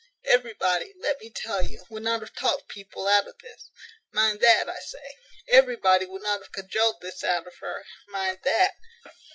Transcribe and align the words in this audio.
Everybody, 0.25 0.95
let 0.99 1.21
me 1.21 1.29
tell 1.29 1.61
you, 1.61 1.85
would 1.91 2.01
not 2.01 2.21
have 2.21 2.33
talked 2.33 2.67
people 2.69 3.07
out 3.07 3.27
of 3.27 3.37
this. 3.37 3.69
Mind 4.11 4.39
that, 4.39 4.67
I 4.67 4.79
say; 4.79 5.15
everybody 5.47 6.07
would 6.07 6.23
not 6.23 6.39
have 6.41 6.51
cajoled 6.51 7.01
this 7.01 7.23
out 7.23 7.45
of 7.45 7.53
her, 7.59 7.85
mind 8.07 8.39
that." 8.43 8.73